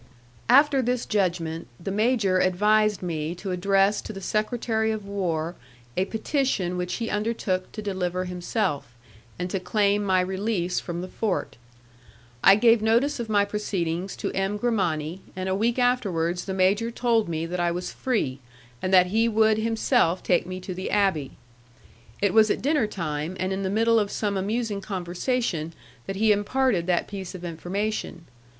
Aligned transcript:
After 0.49 0.81
this 0.81 1.05
judgment, 1.05 1.67
the 1.79 1.91
major 1.91 2.39
advised 2.39 3.03
me 3.03 3.35
to 3.35 3.51
address 3.51 4.01
to 4.01 4.11
the 4.11 4.19
secretary 4.19 4.89
of 4.89 5.05
war 5.05 5.53
a 5.95 6.05
petition 6.05 6.75
which 6.75 6.95
he 6.95 7.11
undertook 7.11 7.71
to 7.73 7.83
deliver 7.83 8.25
himself, 8.25 8.95
and 9.37 9.47
to 9.51 9.59
claim 9.59 10.03
my 10.03 10.19
release 10.21 10.79
from 10.79 11.01
the 11.01 11.07
fort. 11.07 11.55
I 12.43 12.55
gave 12.55 12.81
notice 12.81 13.19
of 13.19 13.29
my 13.29 13.45
proceedings 13.45 14.15
to 14.15 14.31
M. 14.31 14.57
Grimani, 14.57 15.21
and 15.35 15.47
a 15.47 15.53
week 15.53 15.77
afterwards 15.77 16.45
the 16.45 16.55
major 16.55 16.89
told 16.89 17.29
me 17.29 17.45
that 17.45 17.59
I 17.59 17.69
was 17.69 17.91
free, 17.93 18.39
and 18.81 18.91
that 18.91 19.05
he 19.05 19.29
would 19.29 19.59
himself 19.59 20.23
take 20.23 20.47
me 20.47 20.59
to 20.61 20.73
the 20.73 20.89
abbé. 20.91 21.29
It 22.23 22.33
was 22.33 22.49
at 22.49 22.63
dinnertime, 22.63 23.37
and 23.39 23.53
in 23.53 23.61
the 23.61 23.69
middle 23.69 23.99
of 23.99 24.09
some 24.09 24.35
amusing 24.35 24.81
conversation, 24.81 25.73
that 26.07 26.15
he 26.15 26.31
imparted 26.31 26.87
that 26.87 27.07
piece 27.07 27.35
of 27.35 27.45
information. 27.45 28.25